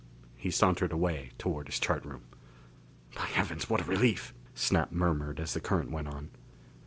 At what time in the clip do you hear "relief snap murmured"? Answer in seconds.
3.83-5.39